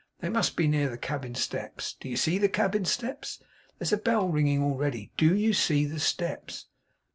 They 0.19 0.29
must 0.29 0.55
be 0.55 0.65
near 0.65 0.89
the 0.89 0.97
cabin 0.97 1.35
steps. 1.35 1.93
Do 1.99 2.09
you 2.09 2.17
see 2.17 2.39
the 2.39 2.49
cabin 2.49 2.85
steps? 2.85 3.39
There's 3.77 3.91
the 3.91 3.97
bell 3.97 4.29
ringing 4.29 4.63
already! 4.63 5.11
DO 5.15 5.35
you 5.35 5.53
see 5.53 5.85
the 5.85 5.99
steps? 5.99 6.65